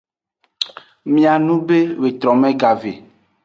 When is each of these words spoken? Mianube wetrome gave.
Mianube 1.11 1.79
wetrome 2.01 2.49
gave. 2.61 2.91